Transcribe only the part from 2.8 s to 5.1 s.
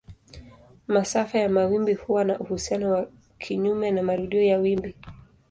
wa kinyume na marudio ya wimbi.